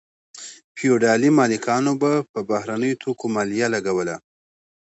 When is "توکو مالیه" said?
3.01-3.67